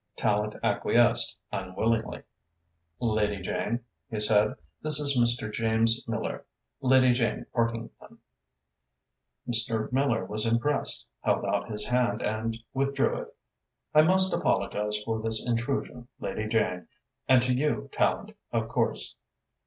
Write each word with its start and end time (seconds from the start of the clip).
Tallente 0.17 0.59
acquiesced 0.63 1.37
unwillingly. 1.51 2.23
"Lady 2.99 3.39
Jane," 3.39 3.81
he 4.09 4.19
said, 4.19 4.55
"this 4.81 4.99
is 4.99 5.15
Mr. 5.15 5.53
James 5.53 6.03
Miller 6.07 6.43
Lady 6.81 7.13
Jane 7.13 7.45
Partington." 7.53 8.17
Mr. 9.47 9.91
Miller 9.91 10.25
was 10.25 10.47
impressed, 10.47 11.05
held 11.19 11.45
out 11.45 11.69
his 11.69 11.85
hand 11.85 12.23
and 12.23 12.57
withdrew 12.73 13.15
it. 13.15 13.35
"I 13.93 14.01
must 14.01 14.33
apologize 14.33 14.97
for 15.03 15.21
this 15.21 15.45
intrusion, 15.45 16.07
Lady 16.19 16.47
Jane, 16.47 16.87
and 17.27 17.43
to 17.43 17.53
you, 17.55 17.87
Tallente, 17.91 18.33
of 18.51 18.67
course. 18.69 19.13